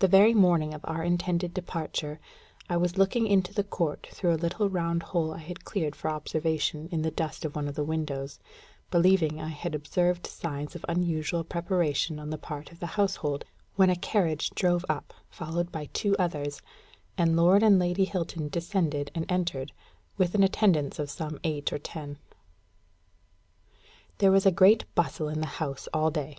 [0.00, 2.18] The very morning of our intended departure,
[2.68, 6.10] I was looking into the court through a little round hole I had cleared for
[6.10, 8.40] observation in the dust of one of the windows,
[8.90, 13.44] believing I had observed signs of unusual preparation on the part of the household,
[13.76, 16.60] when a carriage drove up, followed by two others,
[17.16, 19.70] and Lord and Lady Hilton descended and entered,
[20.16, 22.18] with an attendance of some eight or ten.
[24.18, 26.38] There was a great bustle in the house all day.